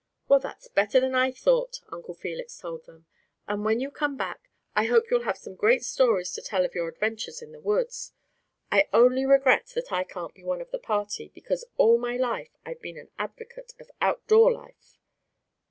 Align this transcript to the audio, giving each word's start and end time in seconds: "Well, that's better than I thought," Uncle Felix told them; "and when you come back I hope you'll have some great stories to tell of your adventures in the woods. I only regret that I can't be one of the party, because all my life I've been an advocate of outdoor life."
"Well, 0.27 0.39
that's 0.39 0.67
better 0.67 0.99
than 0.99 1.13
I 1.13 1.31
thought," 1.31 1.79
Uncle 1.89 2.15
Felix 2.15 2.57
told 2.57 2.85
them; 2.87 3.05
"and 3.47 3.63
when 3.63 3.79
you 3.79 3.91
come 3.91 4.17
back 4.17 4.49
I 4.75 4.85
hope 4.85 5.11
you'll 5.11 5.25
have 5.25 5.37
some 5.37 5.53
great 5.53 5.83
stories 5.85 6.31
to 6.33 6.41
tell 6.41 6.65
of 6.65 6.73
your 6.73 6.87
adventures 6.87 7.43
in 7.43 7.51
the 7.51 7.59
woods. 7.59 8.11
I 8.71 8.87
only 8.93 9.27
regret 9.27 9.67
that 9.75 9.91
I 9.91 10.03
can't 10.03 10.33
be 10.33 10.43
one 10.43 10.59
of 10.59 10.71
the 10.71 10.79
party, 10.79 11.29
because 11.35 11.65
all 11.77 11.99
my 11.99 12.17
life 12.17 12.57
I've 12.65 12.81
been 12.81 12.97
an 12.97 13.11
advocate 13.19 13.73
of 13.79 13.91
outdoor 14.01 14.51
life." 14.51 14.97